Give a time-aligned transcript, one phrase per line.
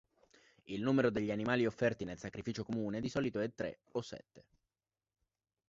[0.63, 4.45] Il numero degli animali offerti nel sacrificio comune di solito è tre o sette.